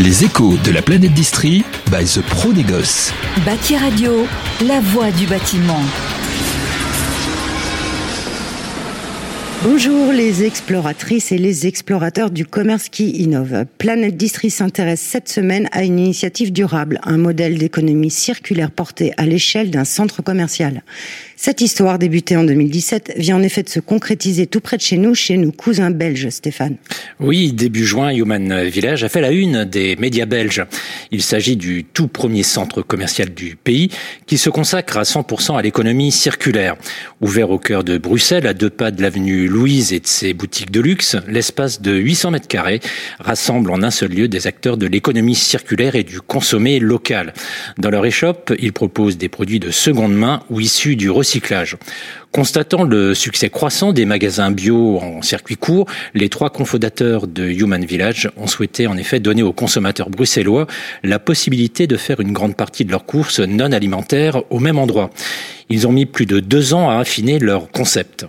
[0.00, 3.12] Les échos de la planète d'Istrie by The Pro Négoce.
[3.44, 4.28] Bâti Radio,
[4.64, 5.82] la voix du bâtiment.
[9.64, 13.64] Bonjour les exploratrices et les explorateurs du commerce qui innove.
[13.78, 19.26] Planète Distri s'intéresse cette semaine à une initiative durable, un modèle d'économie circulaire porté à
[19.26, 20.84] l'échelle d'un centre commercial.
[21.40, 24.96] Cette histoire, débutée en 2017, vient en effet de se concrétiser tout près de chez
[24.96, 26.76] nous, chez nos cousins belges, Stéphane.
[27.20, 30.64] Oui, début juin, Human Village a fait la une des médias belges.
[31.12, 33.90] Il s'agit du tout premier centre commercial du pays
[34.26, 36.76] qui se consacre à 100% à l'économie circulaire.
[37.20, 40.70] Ouvert au cœur de Bruxelles, à deux pas de l'avenue Louise et de ses boutiques
[40.70, 42.80] de luxe, l'espace de 800 mètres carrés
[43.18, 47.32] rassemble en un seul lieu des acteurs de l'économie circulaire et du consommé local.
[47.78, 51.76] Dans leur échoppe, ils proposent des produits de seconde main ou issus du recyclage
[52.30, 57.82] Constatant le succès croissant des magasins bio en circuit court, les trois confondateurs de Human
[57.82, 60.66] Village ont souhaité en effet donner aux consommateurs bruxellois
[61.02, 65.10] la possibilité de faire une grande partie de leurs courses non alimentaires au même endroit.
[65.70, 68.26] Ils ont mis plus de deux ans à affiner leur concept.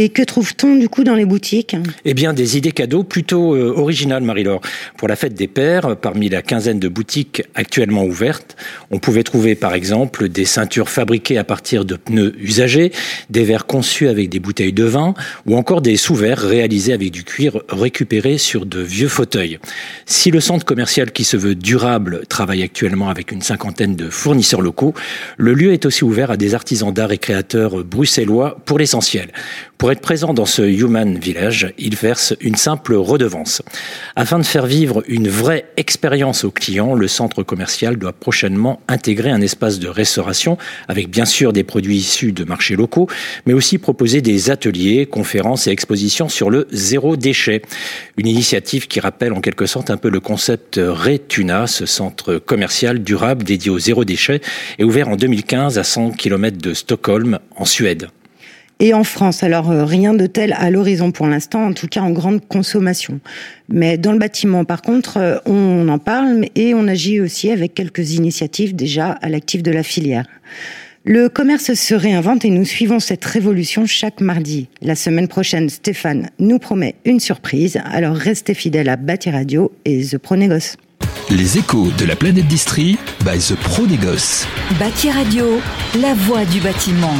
[0.00, 1.74] Et que trouve-t-on du coup dans les boutiques?
[2.04, 4.60] Eh bien, des idées cadeaux plutôt euh, originales, Marie-Laure.
[4.96, 8.56] Pour la fête des pères, parmi la quinzaine de boutiques actuellement ouvertes,
[8.92, 12.92] on pouvait trouver par exemple des ceintures fabriquées à partir de pneus usagés,
[13.28, 15.14] des verres conçus avec des bouteilles de vin,
[15.46, 19.58] ou encore des sous-verres réalisés avec du cuir récupéré sur de vieux fauteuils.
[20.06, 24.60] Si le centre commercial qui se veut durable travaille actuellement avec une cinquantaine de fournisseurs
[24.60, 24.94] locaux,
[25.38, 29.32] le lieu est aussi ouvert à des artisans d'art et créateurs bruxellois pour l'essentiel.
[29.92, 33.62] Être présent dans ce Human Village, il verse une simple redevance.
[34.16, 39.30] Afin de faire vivre une vraie expérience aux clients, le centre commercial doit prochainement intégrer
[39.30, 43.08] un espace de restauration avec bien sûr des produits issus de marchés locaux,
[43.46, 47.62] mais aussi proposer des ateliers, conférences et expositions sur le zéro déchet.
[48.16, 53.02] Une initiative qui rappelle en quelque sorte un peu le concept Retuna, ce centre commercial
[53.02, 54.40] durable dédié au zéro déchet,
[54.78, 58.08] est ouvert en 2015 à 100 km de Stockholm, en Suède
[58.80, 59.42] et en France.
[59.42, 63.20] Alors euh, rien de tel à l'horizon pour l'instant, en tout cas en grande consommation.
[63.68, 67.74] Mais dans le bâtiment, par contre, euh, on en parle et on agit aussi avec
[67.74, 70.26] quelques initiatives déjà à l'actif de la filière.
[71.04, 74.68] Le commerce se réinvente et nous suivons cette révolution chaque mardi.
[74.82, 80.04] La semaine prochaine, Stéphane nous promet une surprise, alors restez fidèles à Bâti Radio et
[80.04, 80.76] The Pro Négoce.
[81.30, 84.46] Les échos de la planète d'Istrie by The Pro Négoce.
[84.78, 85.60] Bâti Radio,
[85.98, 87.14] la voix du bâtiment.